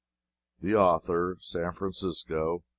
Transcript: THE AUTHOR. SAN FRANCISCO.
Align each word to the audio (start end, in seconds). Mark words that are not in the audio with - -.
THE 0.59 0.73
AUTHOR. 0.73 1.37
SAN 1.41 1.73
FRANCISCO. 1.73 2.63